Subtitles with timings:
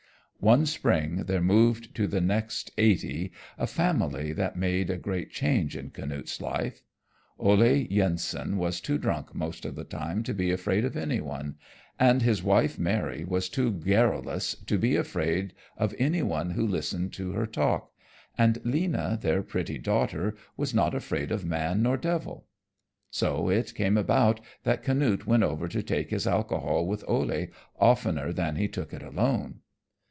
[0.43, 5.77] One spring there moved to the next "eighty" a family that made a great change
[5.77, 6.81] in Canute's life.
[7.37, 11.57] Ole Yensen was too drunk most of the time to be afraid of any one,
[11.99, 17.13] and his wife Mary was too garrulous to be afraid of any one who listened
[17.13, 17.91] to her talk,
[18.35, 22.47] and Lena, their pretty daughter, was not afraid of man nor devil.
[23.11, 27.45] So it came about that Canute went over to take his alcohol with Ole
[27.79, 29.59] oftener than he took it alone.